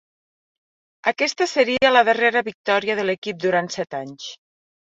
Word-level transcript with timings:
Aquesta 1.11 1.47
seria 1.51 1.93
la 1.93 2.03
darrera 2.09 2.43
victòria 2.49 2.99
de 3.01 3.07
l'equip 3.11 3.41
durant 3.45 3.71
set 3.79 3.99
anys. 4.03 4.27